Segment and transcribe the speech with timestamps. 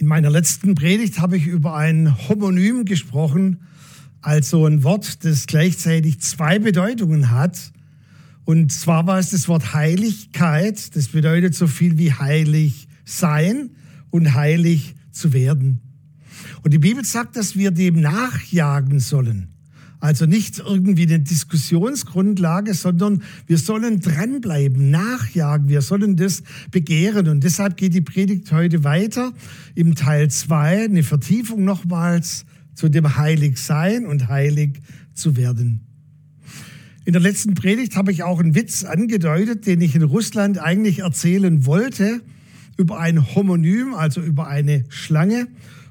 [0.00, 3.58] In meiner letzten Predigt habe ich über ein Homonym gesprochen,
[4.20, 7.72] also ein Wort, das gleichzeitig zwei Bedeutungen hat.
[8.44, 13.70] Und zwar war es das Wort Heiligkeit, das bedeutet so viel wie heilig sein
[14.10, 15.80] und heilig zu werden.
[16.62, 19.48] Und die Bibel sagt, dass wir dem nachjagen sollen.
[20.00, 27.28] Also nicht irgendwie eine Diskussionsgrundlage, sondern wir sollen dranbleiben, nachjagen, wir sollen das begehren.
[27.28, 29.32] Und deshalb geht die Predigt heute weiter
[29.74, 32.44] im Teil zwei eine Vertiefung nochmals
[32.74, 34.80] zu dem Heiligsein und heilig
[35.14, 35.80] zu werden.
[37.04, 41.00] In der letzten Predigt habe ich auch einen Witz angedeutet, den ich in Russland eigentlich
[41.00, 42.20] erzählen wollte,
[42.76, 45.48] über ein Homonym, also über eine Schlange.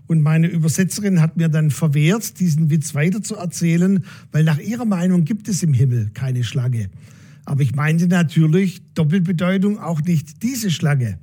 [0.07, 4.85] Und meine Übersetzerin hat mir dann verwehrt, diesen Witz weiter zu erzählen, weil nach ihrer
[4.85, 6.89] Meinung gibt es im Himmel keine Schlange.
[7.45, 11.19] Aber ich meinte natürlich Doppelbedeutung auch nicht diese Schlange.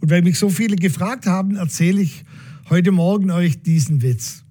[0.00, 2.24] Und weil mich so viele gefragt haben, erzähle ich
[2.68, 4.44] heute Morgen euch diesen Witz.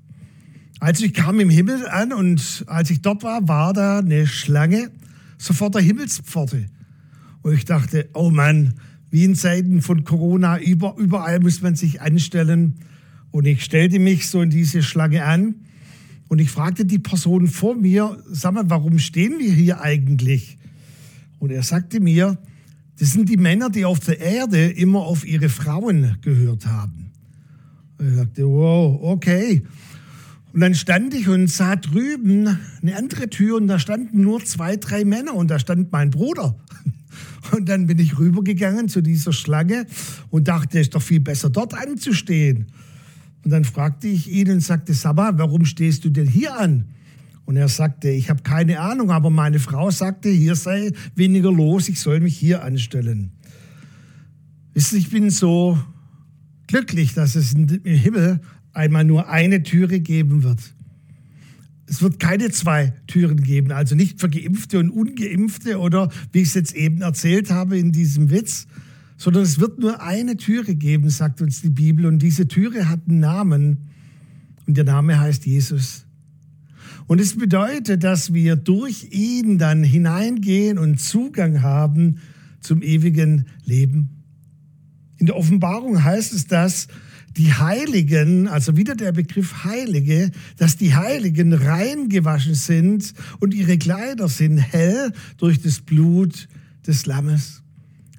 [0.79, 4.91] Als ich kam im Himmel an und als ich dort war, war da eine Schlange
[5.37, 6.65] sofort der Himmelspforte.
[7.41, 8.73] Und ich dachte, oh Mann,
[9.11, 12.75] wie in Zeiten von Corona, überall muss man sich anstellen.
[13.35, 15.55] Und ich stellte mich so in diese Schlange an
[16.29, 20.57] und ich fragte die Person vor mir, sag mal, warum stehen wir hier eigentlich?
[21.39, 22.37] Und er sagte mir,
[22.97, 27.11] das sind die Männer, die auf der Erde immer auf ihre Frauen gehört haben.
[27.97, 29.63] Und ich sagte, wow, okay.
[30.53, 34.77] Und dann stand ich und sah drüben eine andere Tür und da standen nur zwei,
[34.77, 36.57] drei Männer und da stand mein Bruder.
[37.51, 39.85] Und dann bin ich rübergegangen zu dieser Schlange
[40.31, 42.65] und dachte, es ist doch viel besser dort anzustehen.
[43.45, 46.85] Und dann fragte ich ihn und sagte, Sabba, warum stehst du denn hier an?
[47.45, 51.87] Und er sagte, ich habe keine Ahnung, aber meine Frau sagte, hier sei weniger los,
[51.87, 53.33] ich soll mich hier anstellen.
[54.73, 55.77] Wisst ihr, ich bin so
[56.65, 58.41] glücklich, dass es im Himmel
[58.73, 60.59] einmal nur eine Türe geben wird.
[61.85, 66.47] Es wird keine zwei Türen geben, also nicht für Geimpfte und Ungeimpfte oder wie ich
[66.47, 68.65] es jetzt eben erzählt habe in diesem Witz,
[69.17, 72.05] sondern es wird nur eine Türe geben, sagt uns die Bibel.
[72.05, 73.89] Und diese Türe hat einen Namen
[74.67, 76.05] und der Name heißt Jesus.
[77.07, 82.17] Und es bedeutet, dass wir durch ihn dann hineingehen und Zugang haben
[82.61, 84.09] zum ewigen Leben.
[85.17, 86.87] In der Offenbarung heißt es, dass
[87.37, 93.77] die Heiligen, also wieder der Begriff Heilige, dass die Heiligen rein gewaschen sind und ihre
[93.77, 96.47] Kleider sind hell durch das Blut
[96.87, 97.61] des Lammes.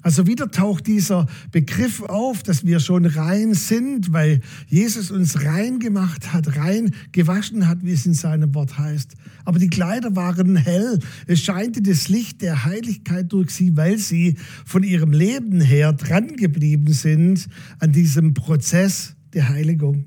[0.07, 5.79] Also wieder taucht dieser Begriff auf, dass wir schon rein sind, weil Jesus uns rein
[5.79, 9.15] gemacht hat, rein gewaschen hat, wie es in seinem Wort heißt.
[9.43, 10.99] Aber die Kleider waren hell.
[11.25, 16.37] Es scheinte das Licht der Heiligkeit durch sie, weil sie von ihrem Leben her dran
[16.37, 20.05] geblieben sind an diesem Prozess der Heiligung.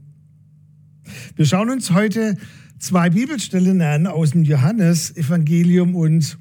[1.36, 2.38] Wir schauen uns heute
[2.78, 6.38] zwei Bibelstellen an aus dem Johannesevangelium und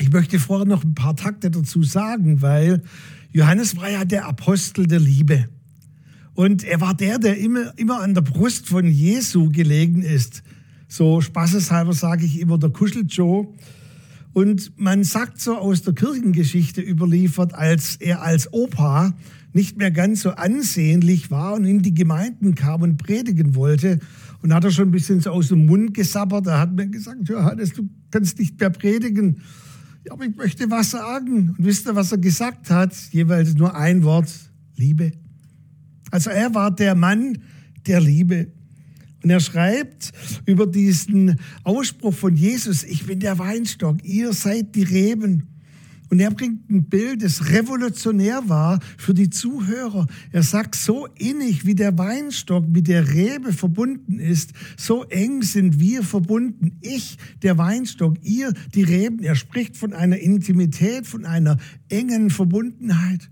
[0.00, 2.82] ich möchte vorher noch ein paar Takte dazu sagen, weil
[3.32, 5.48] Johannes war ja der Apostel der Liebe.
[6.34, 10.42] Und er war der, der immer, immer an der Brust von Jesu gelegen ist.
[10.86, 13.48] So spaßeshalber sage ich immer der Kuscheljoe.
[14.32, 19.14] Und man sagt so aus der Kirchengeschichte überliefert, als er als Opa
[19.52, 23.98] nicht mehr ganz so ansehnlich war und in die Gemeinden kam und predigen wollte.
[24.40, 26.46] Und hat er schon ein bisschen so aus dem Mund gesabbert.
[26.46, 29.42] Da hat man gesagt, Johannes, du kannst nicht mehr predigen
[30.10, 31.54] aber ich möchte was sagen.
[31.56, 32.94] Und wisst ihr, was er gesagt hat?
[33.10, 34.30] Jeweils nur ein Wort,
[34.76, 35.12] Liebe.
[36.10, 37.38] Also er war der Mann
[37.86, 38.52] der Liebe.
[39.22, 40.12] Und er schreibt
[40.46, 45.47] über diesen Ausspruch von Jesus, ich bin der Weinstock, ihr seid die Reben.
[46.10, 50.06] Und er bringt ein Bild, das revolutionär war für die Zuhörer.
[50.32, 55.80] Er sagt, so innig wie der Weinstock mit der Rebe verbunden ist, so eng sind
[55.80, 56.78] wir verbunden.
[56.80, 59.22] Ich, der Weinstock, ihr, die Reben.
[59.22, 61.58] Er spricht von einer Intimität, von einer
[61.88, 63.28] engen Verbundenheit.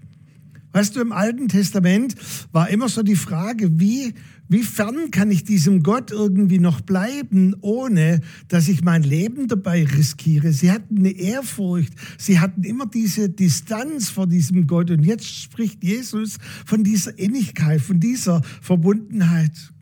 [0.77, 2.17] Weißt du, im Alten Testament
[2.53, 4.13] war immer so die Frage, wie,
[4.51, 9.87] wie fern kann ich diesem Gott irgendwie noch bleiben, ohne dass ich mein Leben dabei
[9.87, 10.53] riskiere?
[10.53, 14.91] Sie hatten eine Ehrfurcht, sie hatten immer diese Distanz vor diesem Gott.
[14.91, 16.37] Und jetzt spricht Jesus
[16.67, 19.73] von dieser Innigkeit, von dieser Verbundenheit.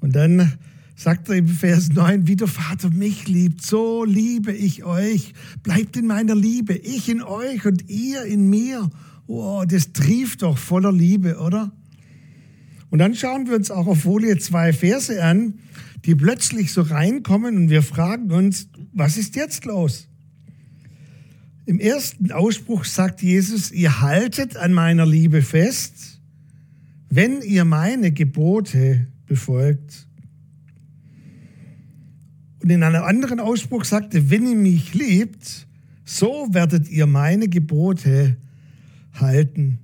[0.00, 0.52] Und dann
[0.96, 5.32] sagt er im Vers 9, wie der Vater mich liebt, so liebe ich euch.
[5.62, 8.90] Bleibt in meiner Liebe, ich in euch und ihr in mir.
[9.34, 11.72] Oh, das trieft doch voller Liebe, oder?
[12.90, 15.54] Und dann schauen wir uns auch auf Folie zwei Verse an,
[16.04, 20.06] die plötzlich so reinkommen und wir fragen uns, was ist jetzt los?
[21.64, 26.20] Im ersten Ausspruch sagt Jesus, ihr haltet an meiner Liebe fest,
[27.08, 30.06] wenn ihr meine Gebote befolgt.
[32.60, 35.66] Und in einem anderen Ausspruch sagte, wenn ihr mich liebt,
[36.04, 38.36] so werdet ihr meine Gebote
[39.14, 39.78] halten.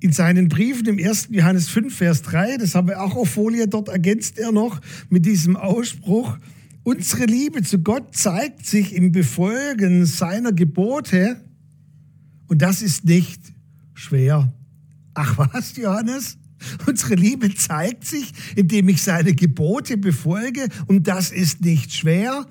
[0.00, 1.28] In seinen Briefen im 1.
[1.30, 5.26] Johannes 5, Vers 3, das haben wir auch auf Folie, dort ergänzt er noch mit
[5.26, 6.38] diesem Ausspruch,
[6.82, 11.40] unsere Liebe zu Gott zeigt sich im Befolgen seiner Gebote
[12.48, 13.40] und das ist nicht
[13.94, 14.52] schwer.
[15.14, 16.38] Ach was, Johannes?
[16.86, 22.46] Unsere Liebe zeigt sich, indem ich seine Gebote befolge und das ist nicht schwer.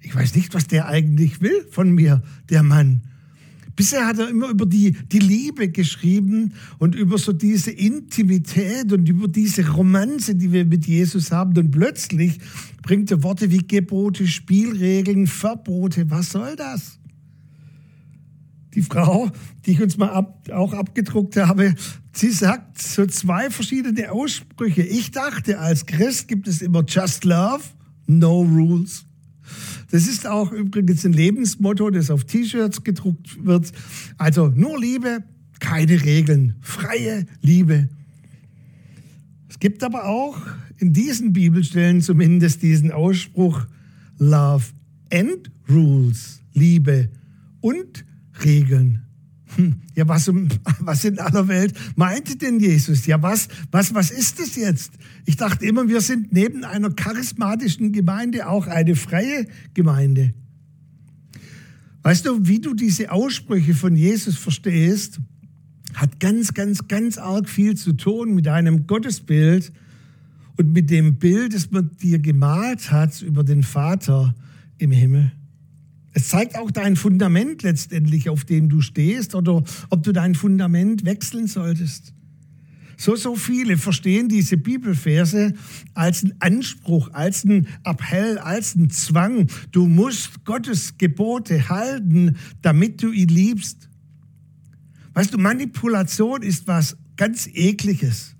[0.00, 3.02] Ich weiß nicht, was der eigentlich will von mir, der Mann.
[3.76, 9.08] Bisher hat er immer über die, die Liebe geschrieben und über so diese Intimität und
[9.08, 11.56] über diese Romanze, die wir mit Jesus haben.
[11.58, 12.38] Und plötzlich
[12.82, 16.08] bringt er Worte wie Gebote, Spielregeln, Verbote.
[16.10, 17.00] Was soll das?
[18.74, 19.30] Die Frau,
[19.66, 21.74] die ich uns mal ab, auch abgedruckt habe,
[22.12, 24.82] sie sagt so zwei verschiedene Aussprüche.
[24.82, 27.62] Ich dachte, als Christ gibt es immer Just Love,
[28.06, 29.04] No Rules.
[29.94, 33.70] Das ist auch übrigens ein Lebensmotto, das auf T-Shirts gedruckt wird.
[34.18, 35.22] Also nur Liebe,
[35.60, 37.88] keine Regeln, freie Liebe.
[39.48, 40.36] Es gibt aber auch
[40.78, 43.68] in diesen Bibelstellen zumindest diesen Ausspruch
[44.18, 44.64] Love
[45.12, 47.08] and Rules, Liebe
[47.60, 48.04] und
[48.44, 49.03] Regeln.
[49.56, 50.30] Hm, ja, was,
[50.80, 53.06] was in aller Welt meinte denn Jesus?
[53.06, 54.92] Ja, was, was, was ist es jetzt?
[55.24, 60.34] Ich dachte immer, wir sind neben einer charismatischen Gemeinde auch eine freie Gemeinde.
[62.02, 65.20] Weißt du, wie du diese Aussprüche von Jesus verstehst,
[65.94, 69.72] hat ganz, ganz, ganz arg viel zu tun mit deinem Gottesbild
[70.56, 74.34] und mit dem Bild, das man dir gemalt hat über den Vater
[74.78, 75.32] im Himmel.
[76.14, 81.04] Es zeigt auch dein Fundament letztendlich, auf dem du stehst oder ob du dein Fundament
[81.04, 82.14] wechseln solltest.
[82.96, 85.54] So, so viele verstehen diese Bibelverse
[85.94, 89.48] als einen Anspruch, als einen Appell, als einen Zwang.
[89.72, 93.88] Du musst Gottes Gebote halten, damit du ihn liebst.
[95.14, 98.36] Weißt du, Manipulation ist was ganz ekliges.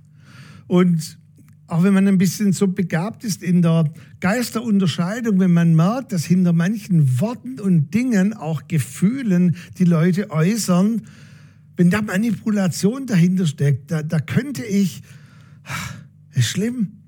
[0.69, 1.19] Und
[1.67, 3.91] auch wenn man ein bisschen so begabt ist in der
[4.21, 11.03] Geisterunterscheidung, wenn man merkt, dass hinter manchen Worten und Dingen auch Gefühlen die Leute äußern,
[11.77, 15.03] wenn da Manipulation dahinter steckt, da, da könnte ich,
[16.35, 17.01] ist schlimm.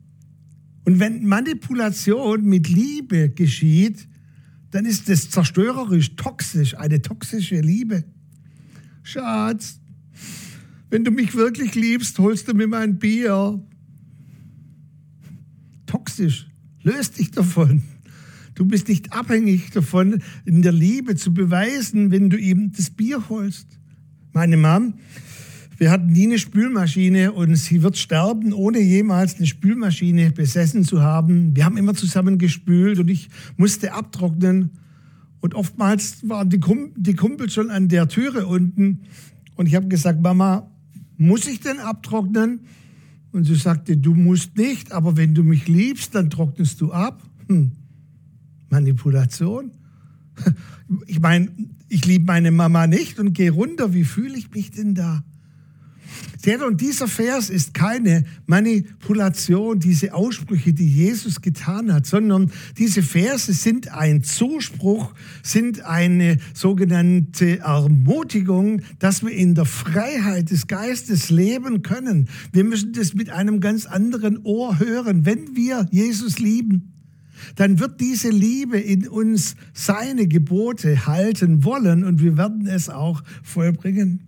[0.84, 4.08] Und wenn Manipulation mit Liebe geschieht,
[4.70, 8.04] dann ist das zerstörerisch, toxisch, eine toxische Liebe.
[9.02, 9.80] Schatz,
[10.90, 13.60] wenn du mich wirklich liebst, holst du mir mein Bier
[16.16, 16.46] toxisch.
[16.82, 17.82] Löst dich davon.
[18.54, 23.28] Du bist nicht abhängig davon, in der Liebe zu beweisen, wenn du ihm das Bier
[23.28, 23.66] holst.
[24.32, 24.94] Meine Mom,
[25.76, 31.02] wir hatten nie eine Spülmaschine und sie wird sterben, ohne jemals eine Spülmaschine besessen zu
[31.02, 31.54] haben.
[31.54, 33.28] Wir haben immer zusammen gespült und ich
[33.58, 34.70] musste abtrocknen.
[35.40, 39.00] Und oftmals waren die, Kumpel schon an der Türe unten.
[39.54, 40.70] Und ich habe gesagt, Mama,
[41.18, 42.60] muss ich denn abtrocknen?
[43.36, 47.22] Und sie sagte, du musst nicht, aber wenn du mich liebst, dann trocknest du ab.
[47.48, 47.72] Hm.
[48.70, 49.72] Manipulation.
[51.08, 51.48] Ich meine,
[51.88, 53.92] ich liebe meine Mama nicht und gehe runter.
[53.92, 55.24] Wie fühle ich mich denn da?
[56.42, 63.02] Seht, und dieser Vers ist keine Manipulation, diese Aussprüche, die Jesus getan hat, sondern diese
[63.02, 65.12] Verse sind ein Zuspruch,
[65.42, 72.28] sind eine sogenannte Ermutigung, dass wir in der Freiheit des Geistes leben können.
[72.52, 75.24] Wir müssen das mit einem ganz anderen Ohr hören.
[75.24, 76.92] Wenn wir Jesus lieben,
[77.56, 83.22] dann wird diese Liebe in uns seine Gebote halten wollen und wir werden es auch
[83.42, 84.25] vollbringen.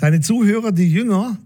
[0.00, 1.36] Seine Zuhörer, die Jünger,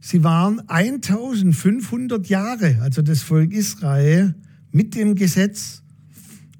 [0.00, 4.34] sie waren 1500 Jahre, also das Volk Israel,
[4.70, 5.82] mit dem Gesetz.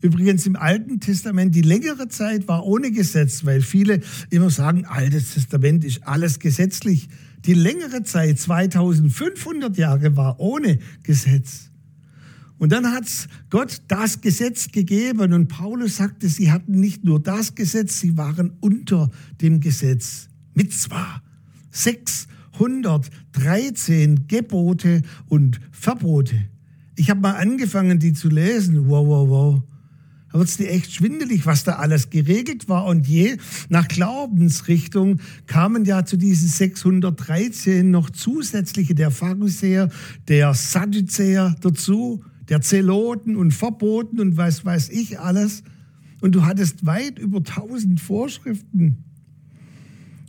[0.01, 4.01] Übrigens im Alten Testament, die längere Zeit war ohne Gesetz, weil viele
[4.31, 7.11] immer sagen, Altes Testament ist alles gesetzlich.
[7.45, 11.71] Die längere Zeit, 2500 Jahre, war ohne Gesetz.
[12.57, 13.05] Und dann hat
[13.51, 18.57] Gott das Gesetz gegeben und Paulus sagte, sie hatten nicht nur das Gesetz, sie waren
[18.61, 19.11] unter
[19.43, 20.29] dem Gesetz.
[20.55, 21.21] Mit zwar
[21.77, 26.37] 613 Gebote und Verbote.
[26.97, 28.89] Ich habe mal angefangen, die zu lesen.
[28.89, 29.63] Wow, wow, wow.
[30.33, 32.87] Da wird es dir echt schwindelig, was da alles geregelt war.
[32.87, 33.37] Und je
[33.69, 39.89] nach Glaubensrichtung kamen ja zu diesen 613 noch zusätzliche der Pharisäer,
[40.29, 45.63] der Sadduzäer dazu, der Zeloten und Verboten und was weiß ich alles.
[46.21, 49.06] Und du hattest weit über 1000 Vorschriften.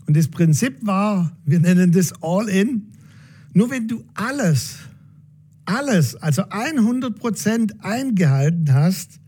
[0.08, 2.94] Und das Prinzip war, wir nennen das All-In.
[3.54, 4.78] Nur wenn du alles,
[5.66, 9.20] alles, also 100 Prozent eingehalten hast,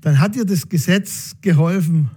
[0.00, 2.10] dann hat dir das Gesetz geholfen.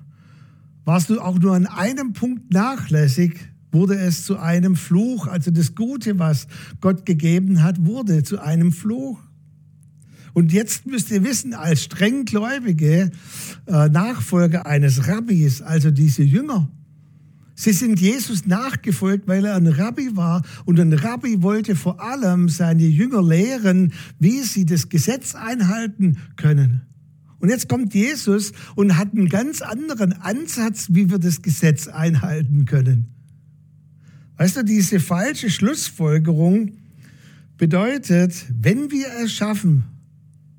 [0.84, 3.40] Warst du auch nur an einem Punkt nachlässig,
[3.72, 5.28] wurde es zu einem Fluch.
[5.28, 6.48] Also das Gute, was
[6.82, 9.20] Gott gegeben hat, wurde zu einem Fluch.
[10.34, 13.12] Und jetzt müsst ihr wissen, als strenggläubige
[13.68, 16.68] äh, Nachfolger eines Rabbis, also diese Jünger,
[17.56, 20.44] Sie sind Jesus nachgefolgt, weil er ein Rabbi war.
[20.66, 26.82] Und ein Rabbi wollte vor allem seine Jünger lehren, wie sie das Gesetz einhalten können.
[27.40, 32.66] Und jetzt kommt Jesus und hat einen ganz anderen Ansatz, wie wir das Gesetz einhalten
[32.66, 33.08] können.
[34.38, 36.74] Weißt du, diese falsche Schlussfolgerung
[37.58, 39.84] bedeutet, wenn wir es schaffen,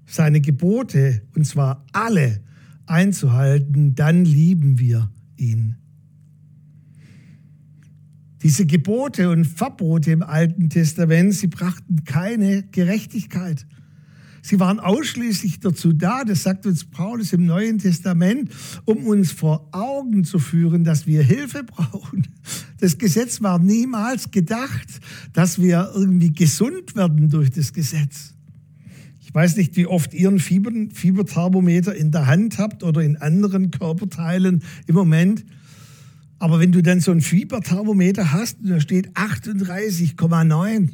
[0.06, 2.40] seine Gebote, und zwar alle,
[2.86, 5.76] einzuhalten, dann lieben wir ihn.
[8.46, 13.66] Diese Gebote und Verbote im Alten Testament, sie brachten keine Gerechtigkeit.
[14.40, 18.52] Sie waren ausschließlich dazu da, das sagt uns Paulus im Neuen Testament,
[18.84, 22.28] um uns vor Augen zu führen, dass wir Hilfe brauchen.
[22.78, 25.00] Das Gesetz war niemals gedacht,
[25.32, 28.34] dass wir irgendwie gesund werden durch das Gesetz.
[29.22, 33.16] Ich weiß nicht, wie oft ihr ein Fieber, Fieberthermometer in der Hand habt oder in
[33.16, 35.44] anderen Körperteilen im Moment.
[36.38, 40.90] Aber wenn du dann so ein Fieberthermometer hast und da steht 38,9,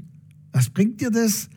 [0.53, 1.49] was bringt dir das?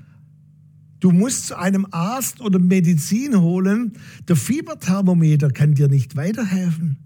[1.00, 3.94] Du musst zu einem Arzt oder Medizin holen.
[4.28, 6.98] Der Fieberthermometer kann dir nicht weiterhelfen.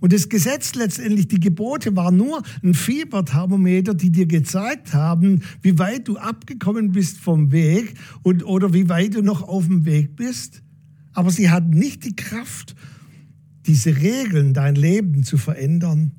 [0.00, 5.78] Und das Gesetz letztendlich, die Gebote waren nur ein Fieberthermometer, die dir gezeigt haben, wie
[5.78, 10.16] weit du abgekommen bist vom Weg und, oder wie weit du noch auf dem Weg
[10.16, 10.62] bist.
[11.12, 12.74] Aber sie hatten nicht die Kraft,
[13.66, 16.12] diese Regeln, dein Leben zu verändern.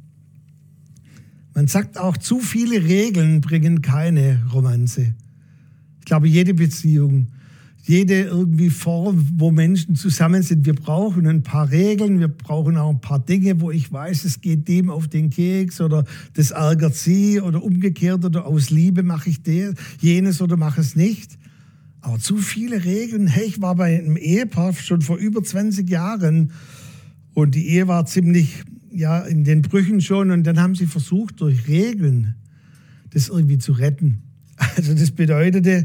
[1.54, 5.14] Man sagt auch, zu viele Regeln bringen keine Romanze.
[6.00, 7.28] Ich glaube, jede Beziehung,
[7.84, 12.90] jede irgendwie Form, wo Menschen zusammen sind, wir brauchen ein paar Regeln, wir brauchen auch
[12.90, 16.96] ein paar Dinge, wo ich weiß, es geht dem auf den Keks oder das ärgert
[16.96, 21.38] sie oder umgekehrt oder aus Liebe mache ich der, jenes oder mache es nicht.
[22.00, 23.28] Aber zu viele Regeln.
[23.28, 26.52] Hey, ich war bei einem Ehepaar schon vor über 20 Jahren
[27.34, 31.42] und die Ehe war ziemlich ja in den Brüchen schon und dann haben sie versucht
[31.42, 32.36] durch Regeln
[33.14, 34.20] das irgendwie zu retten.
[34.78, 35.84] Also das bedeutete,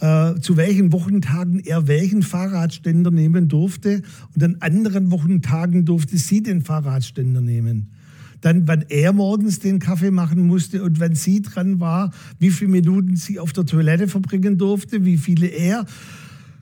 [0.00, 4.02] äh, zu welchen Wochentagen er welchen Fahrradständer nehmen durfte
[4.34, 7.90] und an anderen Wochentagen durfte sie den Fahrradständer nehmen.
[8.40, 12.70] Dann, wann er morgens den Kaffee machen musste und wenn sie dran war, wie viele
[12.70, 15.86] Minuten sie auf der Toilette verbringen durfte, wie viele er,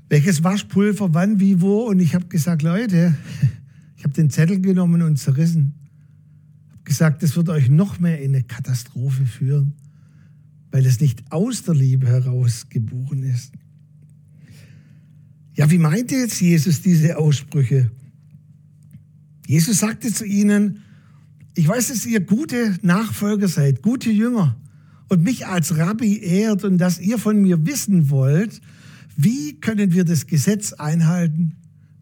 [0.09, 1.80] welches Waschpulver, wann, wie, wo.
[1.83, 3.14] Und ich habe gesagt, Leute,
[3.99, 5.75] ich habe den Zettel genommen und zerrissen.
[6.71, 9.75] Habe gesagt, das wird euch noch mehr in eine Katastrophe führen
[10.71, 13.52] weil es nicht aus der Liebe heraus geboren ist.
[15.55, 17.90] Ja, wie meinte jetzt Jesus diese Aussprüche?
[19.47, 20.83] Jesus sagte zu ihnen,
[21.55, 24.57] ich weiß, dass ihr gute Nachfolger seid, gute Jünger
[25.09, 28.61] und mich als Rabbi ehrt und dass ihr von mir wissen wollt,
[29.17, 31.57] wie können wir das Gesetz einhalten?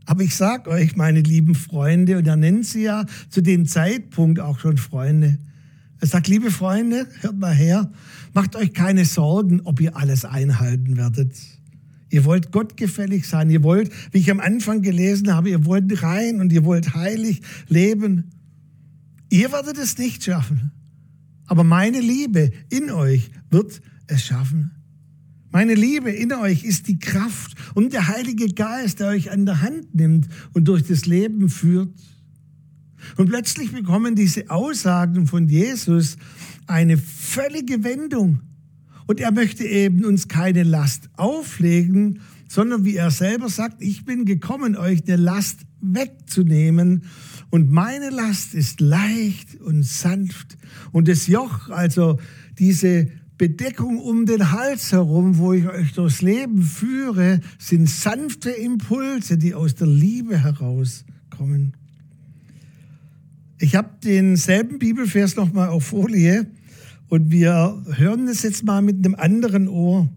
[0.07, 4.41] Aber ich sage euch, meine lieben Freunde, und er nennt sie ja zu dem Zeitpunkt
[4.41, 5.39] auch schon Freunde,
[5.99, 7.91] er sagt, liebe Freunde, hört mal her,
[8.35, 11.33] macht euch keine Sorgen, ob ihr alles einhalten werdet.
[12.11, 16.41] Ihr wollt gottgefällig sein, ihr wollt, wie ich am Anfang gelesen habe, ihr wollt rein
[16.41, 18.31] und ihr wollt heilig leben.
[19.31, 20.71] Ihr werdet es nicht schaffen,
[21.47, 24.76] aber meine Liebe in euch wird es schaffen.
[25.57, 29.63] Meine Liebe in euch ist die Kraft und der Heilige Geist, der euch an der
[29.63, 31.89] Hand nimmt und durch das Leben führt.
[33.17, 36.19] Und plötzlich bekommen diese Aussagen von Jesus
[36.67, 38.41] eine völlige Wendung.
[39.07, 44.27] Und er möchte eben uns keine Last auflegen, sondern wie er selber sagt, ich bin
[44.27, 47.05] gekommen, euch eine Last wegzunehmen.
[47.49, 50.59] Und meine Last ist leicht und sanft.
[50.93, 52.19] Und das Joch, also
[52.59, 59.37] diese Bedeckung um den Hals herum, wo ich euch durchs Leben führe, sind sanfte Impulse,
[59.37, 61.75] die aus der Liebe herauskommen.
[63.59, 66.47] Ich habe denselben Bibelvers nochmal auf Folie
[67.09, 70.09] und wir hören es jetzt mal mit einem anderen Ohr.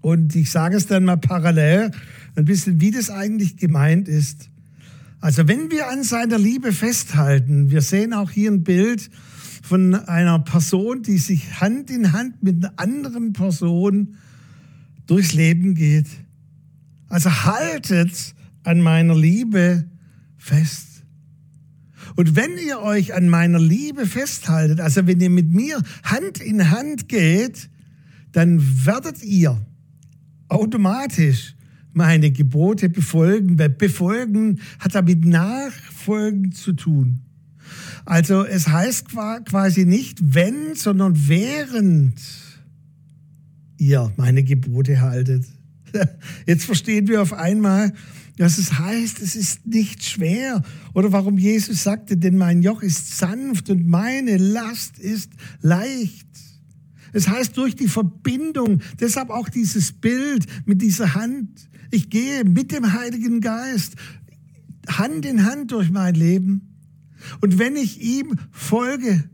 [0.00, 1.90] Und ich sage es dann mal parallel,
[2.36, 4.50] ein bisschen, wie das eigentlich gemeint ist.
[5.20, 9.10] Also wenn wir an seiner Liebe festhalten, wir sehen auch hier ein Bild
[9.68, 14.16] von einer Person, die sich Hand in Hand mit einer anderen Person
[15.06, 16.06] durchs Leben geht.
[17.08, 18.34] Also haltet
[18.64, 19.84] an meiner Liebe
[20.38, 21.04] fest.
[22.16, 26.70] Und wenn ihr euch an meiner Liebe festhaltet, also wenn ihr mit mir Hand in
[26.70, 27.68] Hand geht,
[28.32, 29.60] dann werdet ihr
[30.48, 31.56] automatisch
[31.92, 37.20] meine Gebote befolgen, befolgen hat damit Nachfolgen zu tun.
[38.04, 42.20] Also es heißt quasi nicht wenn, sondern während
[43.76, 45.44] ihr meine Gebote haltet.
[46.46, 47.92] Jetzt verstehen wir auf einmal,
[48.36, 50.62] dass es heißt, es ist nicht schwer.
[50.94, 56.26] Oder warum Jesus sagte, denn mein Joch ist sanft und meine Last ist leicht.
[57.12, 61.68] Es heißt durch die Verbindung, deshalb auch dieses Bild mit dieser Hand.
[61.90, 63.96] Ich gehe mit dem Heiligen Geist
[64.88, 66.67] Hand in Hand durch mein Leben.
[67.40, 69.28] Und wenn ich ihm folge,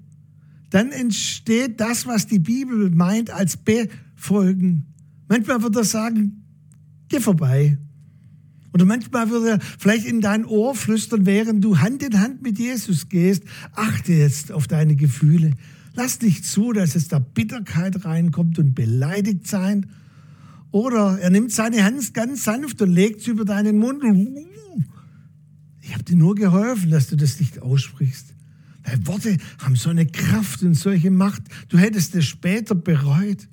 [0.71, 4.87] dann entsteht das, was die Bibel meint als Befolgen.
[5.29, 6.45] Manchmal wird er sagen,
[7.09, 7.79] geh vorbei.
[8.73, 12.59] Oder manchmal würde er vielleicht in dein Ohr flüstern, während du Hand in Hand mit
[12.59, 15.53] Jesus gehst, achte jetzt auf deine Gefühle.
[15.95, 19.87] Lass nicht zu, dass es da Bitterkeit reinkommt und beleidigt sein.
[20.73, 24.03] Oder er nimmt seine Hand ganz sanft und legt sie über deinen Mund.
[25.95, 28.35] Ich habe dir nur geholfen, dass du das nicht aussprichst.
[28.83, 31.43] Weil Worte haben so eine Kraft und solche Macht.
[31.69, 33.47] Du hättest es später bereut.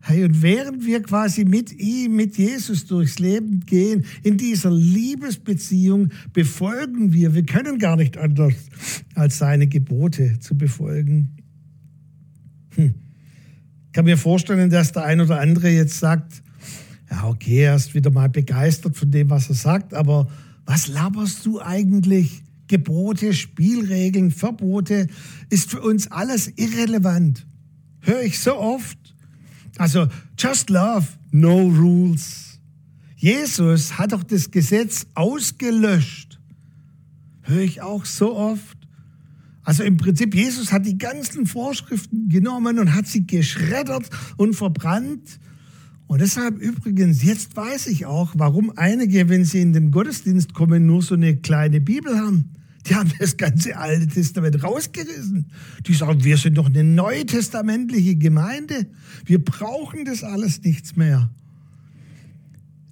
[0.00, 6.08] Hey, und während wir quasi mit ihm, mit Jesus durchs Leben gehen, in dieser Liebesbeziehung
[6.32, 7.34] befolgen wir.
[7.34, 8.54] Wir können gar nicht anders,
[9.14, 11.36] als seine Gebote zu befolgen.
[12.70, 12.94] Hm.
[13.88, 16.42] Ich kann mir vorstellen, dass der ein oder andere jetzt sagt,
[17.10, 20.30] ja, okay, er ist wieder mal begeistert von dem, was er sagt, aber
[20.64, 22.42] was laberst du eigentlich?
[22.68, 25.06] Gebote, Spielregeln, Verbote,
[25.50, 27.46] ist für uns alles irrelevant.
[28.00, 28.98] Höre ich so oft.
[29.78, 32.60] Also, just love, no rules.
[33.16, 36.40] Jesus hat doch das Gesetz ausgelöscht.
[37.42, 38.78] Höre ich auch so oft.
[39.64, 45.38] Also im Prinzip, Jesus hat die ganzen Vorschriften genommen und hat sie geschreddert und verbrannt.
[46.12, 50.84] Und deshalb übrigens, jetzt weiß ich auch, warum einige, wenn sie in den Gottesdienst kommen,
[50.84, 52.50] nur so eine kleine Bibel haben.
[52.84, 55.46] Die haben das ganze Alte Testament rausgerissen.
[55.86, 58.88] Die sagen, wir sind doch eine neutestamentliche Gemeinde.
[59.24, 61.30] Wir brauchen das alles nichts mehr.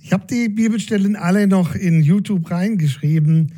[0.01, 3.53] Ich habe die Bibelstellen alle noch in YouTube reingeschrieben.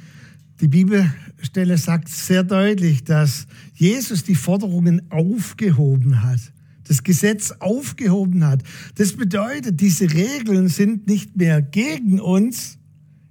[0.61, 6.53] Die Bibelstelle sagt sehr deutlich, dass Jesus die Forderungen aufgehoben hat,
[6.87, 8.63] das Gesetz aufgehoben hat.
[8.97, 12.79] Das bedeutet, diese Regeln sind nicht mehr gegen uns,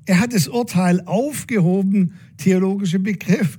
[0.05, 3.57] er hat das Urteil aufgehoben, theologischer Begriff,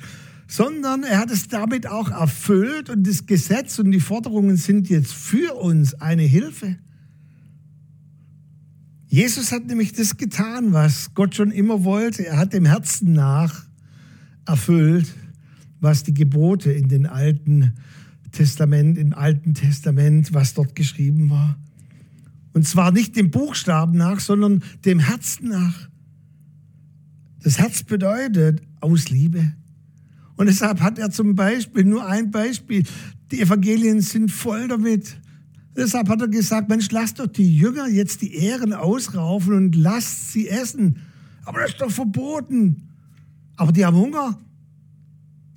[0.48, 5.12] sondern er hat es damit auch erfüllt und das Gesetz und die Forderungen sind jetzt
[5.12, 6.76] für uns eine Hilfe.
[9.06, 12.26] Jesus hat nämlich das getan, was Gott schon immer wollte.
[12.26, 13.66] Er hat dem Herzen nach
[14.46, 15.14] erfüllt,
[15.80, 17.74] was die Gebote in den alten
[18.32, 21.58] Testament, im Alten Testament, was dort geschrieben war.
[22.54, 25.88] Und zwar nicht dem Buchstaben nach, sondern dem Herzen nach.
[27.42, 29.52] Das Herz bedeutet aus Liebe.
[30.36, 32.84] Und deshalb hat er zum Beispiel, nur ein Beispiel,
[33.30, 35.16] die Evangelien sind voll damit.
[35.76, 40.32] Deshalb hat er gesagt, Mensch, lasst doch die Jünger jetzt die Ehren ausraufen und lasst
[40.32, 40.98] sie essen.
[41.44, 42.88] Aber das ist doch verboten.
[43.56, 44.38] Aber die haben Hunger.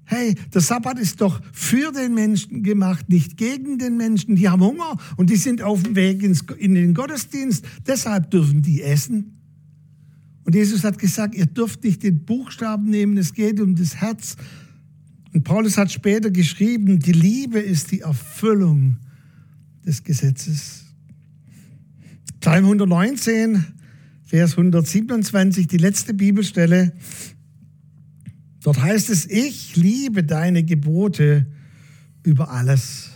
[0.05, 4.35] Hey, der Sabbat ist doch für den Menschen gemacht, nicht gegen den Menschen.
[4.35, 7.65] Die haben Hunger und die sind auf dem Weg ins, in den Gottesdienst.
[7.87, 9.35] Deshalb dürfen die essen.
[10.43, 14.35] Und Jesus hat gesagt, ihr dürft nicht den Buchstaben nehmen, es geht um das Herz.
[15.33, 18.97] Und Paulus hat später geschrieben, die Liebe ist die Erfüllung
[19.85, 20.85] des Gesetzes.
[22.39, 23.65] Psalm 119,
[24.23, 26.93] Vers 127, die letzte Bibelstelle.
[28.65, 31.45] Dort heißt es, ich liebe deine Gebote
[32.23, 33.11] über alles.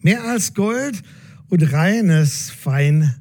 [0.00, 1.00] Mehr als Gold
[1.48, 3.14] und reines Feingold.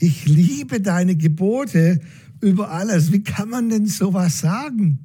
[0.00, 1.98] Ich liebe deine Gebote
[2.42, 3.10] über alles.
[3.10, 4.98] Wie kann man denn sowas sagen?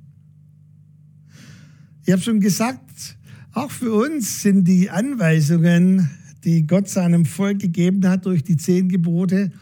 [2.06, 3.18] Ich habe schon gesagt,
[3.54, 6.10] auch für uns sind die Anweisungen,
[6.44, 9.54] die Gott seinem Volk gegeben hat durch die zehn Gebote,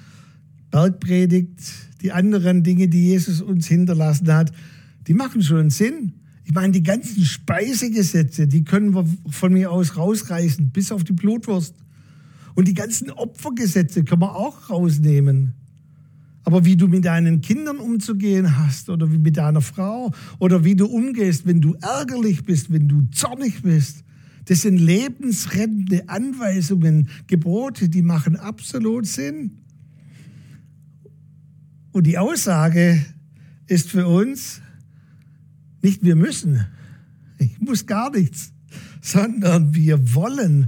[0.71, 1.61] Bergpredigt,
[2.01, 4.51] die anderen Dinge, die Jesus uns hinterlassen hat,
[5.07, 6.13] die machen schon Sinn.
[6.45, 11.13] Ich meine, die ganzen Speisegesetze, die können wir von mir aus rausreißen, bis auf die
[11.13, 11.75] Blutwurst.
[12.55, 15.53] Und die ganzen Opfergesetze können wir auch rausnehmen.
[16.43, 20.75] Aber wie du mit deinen Kindern umzugehen hast oder wie mit deiner Frau oder wie
[20.75, 24.03] du umgehst, wenn du ärgerlich bist, wenn du zornig bist,
[24.45, 29.60] das sind lebensrettende Anweisungen, Gebote, die machen absolut Sinn.
[31.91, 33.05] Und die Aussage
[33.67, 34.61] ist für uns,
[35.81, 36.65] Nicht wir müssen,
[37.39, 38.53] ich muss gar nichts,
[39.01, 40.67] sondern wir wollen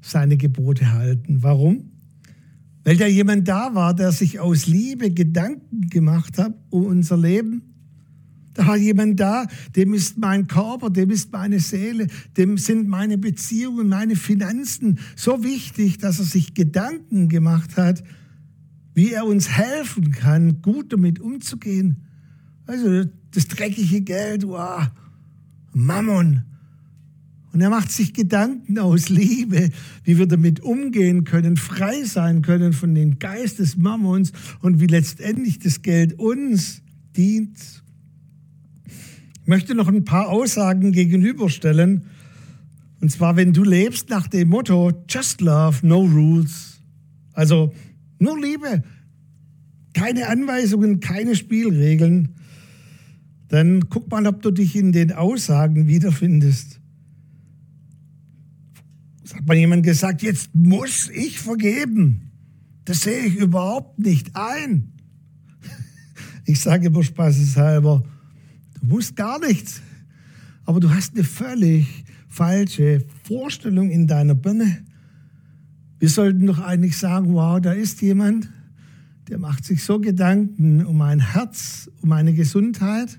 [0.00, 1.42] seine Gebote halten.
[1.42, 1.92] Warum?
[2.82, 7.62] Weil da jemand da war, der sich aus Liebe Gedanken gemacht hat um unser Leben.
[8.54, 13.16] Da war jemand da, dem ist mein Körper, dem ist meine Seele, dem sind meine
[13.16, 18.02] Beziehungen, meine Finanzen so wichtig, dass er sich Gedanken gemacht hat,
[18.98, 22.02] wie er uns helfen kann, gut damit umzugehen.
[22.66, 24.88] Also das dreckige Geld, wow,
[25.72, 26.42] Mammon.
[27.52, 29.70] Und er macht sich Gedanken aus Liebe,
[30.02, 34.32] wie wir damit umgehen können, frei sein können von dem Geist des Mammons
[34.62, 36.82] und wie letztendlich das Geld uns
[37.16, 37.84] dient.
[38.84, 42.06] Ich möchte noch ein paar Aussagen gegenüberstellen.
[43.00, 46.80] Und zwar, wenn du lebst nach dem Motto Just Love, No Rules.
[47.32, 47.72] Also
[48.18, 48.82] nur Liebe,
[49.94, 52.34] keine Anweisungen, keine Spielregeln.
[53.48, 56.80] Dann guck mal, ob du dich in den Aussagen wiederfindest.
[59.24, 62.30] Es hat mal jemand gesagt, jetzt muss ich vergeben.
[62.84, 64.92] Das sehe ich überhaupt nicht ein.
[66.46, 68.02] Ich sage immer spaßeshalber,
[68.80, 69.82] du musst gar nichts.
[70.64, 74.84] Aber du hast eine völlig falsche Vorstellung in deiner Birne.
[75.98, 78.48] Wir sollten doch eigentlich sagen, wow, da ist jemand,
[79.28, 83.18] der macht sich so Gedanken um mein Herz, um meine Gesundheit,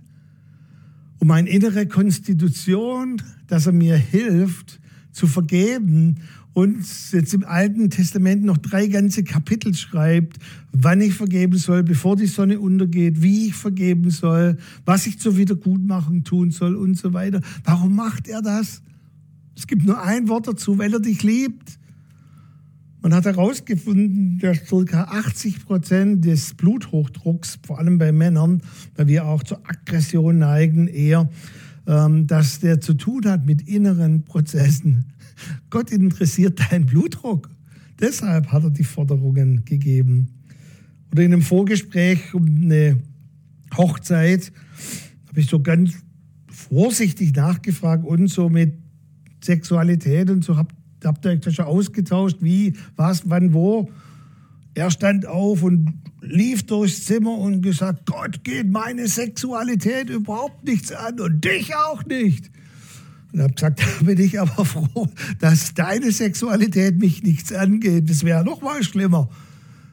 [1.20, 4.80] um meine innere Konstitution, dass er mir hilft
[5.12, 6.18] zu vergeben
[6.54, 10.38] und jetzt im Alten Testament noch drei ganze Kapitel schreibt,
[10.72, 15.38] wann ich vergeben soll, bevor die Sonne untergeht, wie ich vergeben soll, was ich zur
[15.38, 17.42] Wiedergutmachung tun soll und so weiter.
[17.64, 18.82] Warum macht er das?
[19.56, 21.79] Es gibt nur ein Wort dazu, weil er dich liebt.
[23.02, 25.04] Man hat herausgefunden, dass ca.
[25.04, 28.62] 80 Prozent des Bluthochdrucks, vor allem bei Männern,
[28.96, 31.30] weil wir auch zur Aggression neigen, eher,
[31.88, 35.06] ähm, dass der zu tun hat mit inneren Prozessen.
[35.70, 37.50] Gott interessiert deinen Blutdruck.
[38.02, 40.28] Deshalb hat er die Forderungen gegeben.
[41.12, 42.98] Oder in einem Vorgespräch um eine
[43.78, 44.52] Hochzeit
[45.28, 45.94] habe ich so ganz
[46.50, 48.74] vorsichtig nachgefragt und so mit
[49.42, 50.74] Sexualität und so habe
[51.06, 53.90] habt ihr euch schon ausgetauscht, wie, was, wann, wo.
[54.74, 60.92] Er stand auf und lief durchs Zimmer und gesagt, Gott geht meine Sexualität überhaupt nichts
[60.92, 62.50] an und dich auch nicht.
[63.34, 65.08] Und habe gesagt, da bin ich aber froh,
[65.40, 68.10] dass deine Sexualität mich nichts angeht.
[68.10, 69.30] Das wäre noch mal schlimmer.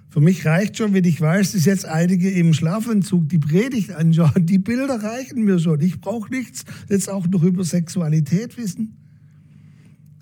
[0.08, 4.46] Für mich reicht schon, wenn ich weiß, dass jetzt einige im Schlafanzug die Predigt anschauen.
[4.46, 5.80] Die Bilder reichen mir schon.
[5.80, 8.96] Ich brauche nichts jetzt auch noch über Sexualität wissen.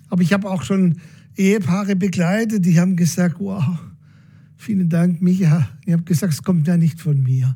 [0.09, 0.97] Aber ich habe auch schon
[1.35, 3.63] Ehepaare begleitet, die haben gesagt, wow,
[4.55, 5.67] vielen Dank, Micha.
[5.85, 7.55] Ich habe gesagt, es kommt ja nicht von mir.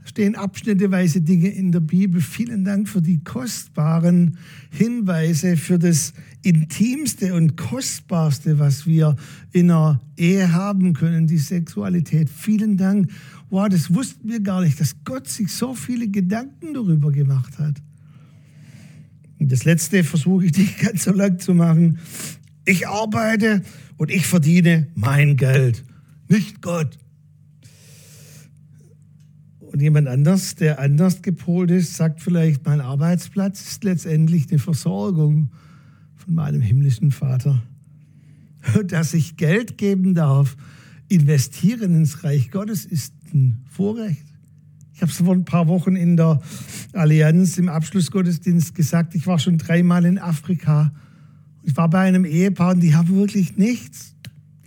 [0.00, 2.20] Da stehen abschnitteweise Dinge in der Bibel.
[2.20, 4.38] Vielen Dank für die kostbaren
[4.70, 9.16] Hinweise, für das Intimste und Kostbarste, was wir
[9.52, 12.28] in einer Ehe haben können, die Sexualität.
[12.28, 13.10] Vielen Dank.
[13.50, 17.80] Wow, das wussten wir gar nicht, dass Gott sich so viele Gedanken darüber gemacht hat.
[19.44, 21.98] Und das letzte versuche ich nicht ganz so lang zu machen.
[22.64, 23.60] Ich arbeite
[23.98, 25.84] und ich verdiene mein Geld,
[26.28, 26.96] nicht Gott.
[29.60, 35.50] Und jemand anders, der anders gepolt ist, sagt vielleicht, mein Arbeitsplatz ist letztendlich eine Versorgung
[36.16, 37.62] von meinem himmlischen Vater.
[38.86, 40.56] Dass ich Geld geben darf,
[41.08, 44.24] investieren ins Reich Gottes, ist ein Vorrecht.
[44.94, 46.40] Ich habe es vor ein paar Wochen in der
[46.92, 49.16] Allianz im Abschlussgottesdienst gesagt.
[49.16, 50.92] Ich war schon dreimal in Afrika.
[51.64, 54.14] Ich war bei einem Ehepaar und die haben wirklich nichts.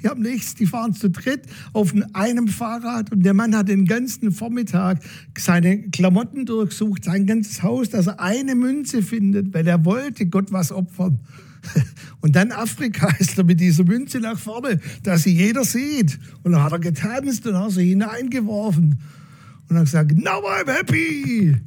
[0.01, 0.55] Die haben nichts.
[0.55, 4.99] Die fahren zu dritt auf einem Fahrrad und der Mann hat den ganzen Vormittag
[5.37, 10.51] seine Klamotten durchsucht, sein ganzes Haus, dass er eine Münze findet, weil er wollte Gott
[10.51, 11.21] was opfern.
[12.21, 16.19] Und dann Afrika ist er mit dieser Münze nach vorne, dass sie jeder sieht.
[16.43, 18.99] Und dann hat er getanzt und hat sie hineingeworfen
[19.69, 21.57] und dann gesagt, now I'm happy,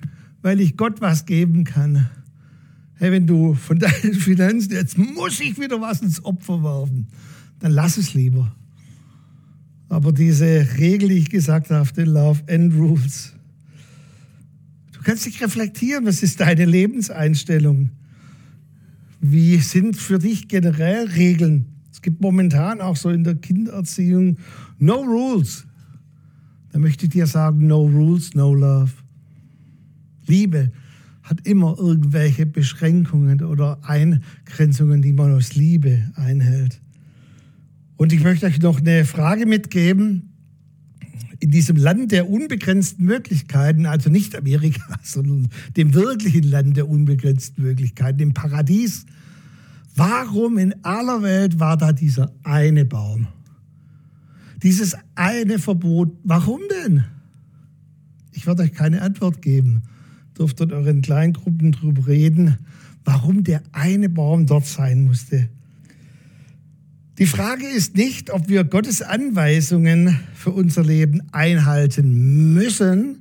[0.42, 2.08] weil ich Gott was geben kann.
[2.94, 7.08] Hey, wenn du von deinen Finanzen, jetzt muss ich wieder was ins Opfer werfen,
[7.60, 8.54] dann lass es lieber.
[9.88, 13.34] Aber diese Regel, die ich gesagt habe, den Love and Rules,
[14.92, 17.90] du kannst dich reflektieren, was ist deine Lebenseinstellung?
[19.20, 21.66] Wie sind für dich generell Regeln?
[21.92, 24.38] Es gibt momentan auch so in der Kindererziehung
[24.78, 25.66] No Rules.
[26.72, 28.92] Da möchte ich dir sagen, no rules, no love.
[30.26, 30.70] Liebe
[31.22, 36.80] hat immer irgendwelche Beschränkungen oder Eingrenzungen, die man aus Liebe einhält.
[37.96, 40.26] Und ich möchte euch noch eine Frage mitgeben.
[41.42, 47.64] in diesem Land der unbegrenzten Möglichkeiten, also nicht Amerika, sondern dem wirklichen Land der unbegrenzten
[47.64, 49.06] Möglichkeiten, dem Paradies,
[49.96, 53.28] warum in aller Welt war da dieser eine Baum?
[54.62, 57.04] Dieses eine Verbot, warum denn?
[58.32, 59.82] Ich werde euch keine Antwort geben.
[60.34, 62.58] Durft in euren Kleingruppen drüber reden,
[63.04, 65.48] warum der eine Baum dort sein musste.
[67.18, 73.18] Die Frage ist nicht, ob wir Gottes Anweisungen für unser Leben einhalten müssen,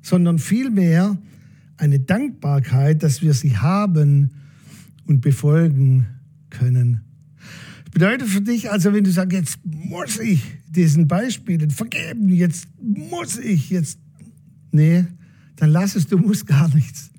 [0.00, 1.18] sondern vielmehr
[1.76, 4.30] eine Dankbarkeit, dass wir sie haben
[5.06, 6.06] und befolgen
[6.48, 7.02] können.
[7.92, 13.38] Bedeutet für dich also, wenn du sagst, jetzt muss ich diesen Beispielen vergeben, jetzt muss
[13.38, 13.98] ich, jetzt,
[14.70, 15.06] nee,
[15.56, 17.10] dann lass es, du musst gar nichts.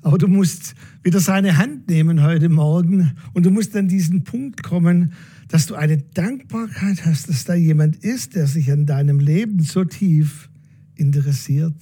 [0.00, 4.62] Aber du musst wieder seine Hand nehmen heute Morgen und du musst an diesen Punkt
[4.62, 5.12] kommen,
[5.48, 9.84] dass du eine Dankbarkeit hast, dass da jemand ist, der sich an deinem Leben so
[9.84, 10.50] tief
[10.96, 11.76] interessiert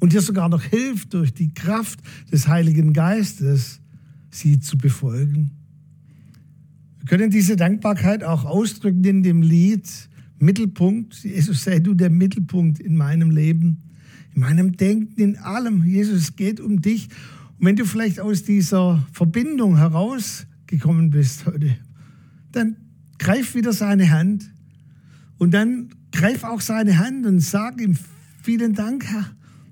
[0.00, 2.00] und dir sogar noch hilft durch die Kraft
[2.32, 3.80] des Heiligen Geistes,
[4.30, 5.61] sie zu befolgen.
[7.06, 9.88] Können diese Dankbarkeit auch ausdrücken in dem Lied
[10.42, 11.22] Mittelpunkt.
[11.22, 13.78] Jesus, sei du der Mittelpunkt in meinem Leben,
[14.34, 15.84] in meinem Denken, in allem.
[15.84, 17.08] Jesus, es geht um dich.
[17.58, 21.76] Und wenn du vielleicht aus dieser Verbindung herausgekommen bist heute,
[22.50, 22.76] dann
[23.18, 24.50] greif wieder seine Hand
[25.38, 27.96] und dann greif auch seine Hand und sag ihm
[28.42, 29.26] vielen Dank, Herr,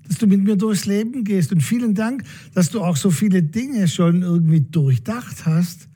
[0.07, 3.43] dass du mit mir durchs Leben gehst und vielen Dank, dass du auch so viele
[3.43, 5.89] Dinge schon irgendwie durchdacht hast,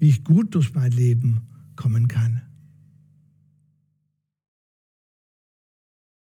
[0.00, 1.42] wie ich gut durch mein Leben
[1.76, 2.42] kommen kann.